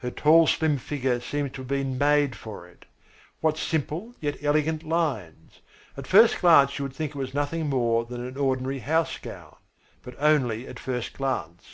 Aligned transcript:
Her 0.00 0.10
tall 0.10 0.46
slim 0.46 0.76
figure 0.76 1.18
seemed 1.18 1.54
to 1.54 1.62
have 1.62 1.68
been 1.68 1.96
made 1.96 2.36
for 2.36 2.68
it. 2.68 2.84
What 3.40 3.56
simple 3.56 4.14
yet 4.20 4.36
elegant 4.44 4.82
lines. 4.82 5.60
At 5.96 6.06
first 6.06 6.42
glance 6.42 6.78
you 6.78 6.82
would 6.84 6.92
think 6.92 7.12
it 7.12 7.16
was 7.18 7.32
nothing 7.32 7.70
more 7.70 8.04
than 8.04 8.22
an 8.22 8.36
ordinary 8.36 8.80
house 8.80 9.16
gown, 9.16 9.56
but 10.02 10.14
only 10.18 10.66
at 10.68 10.78
first 10.78 11.14
glance. 11.14 11.68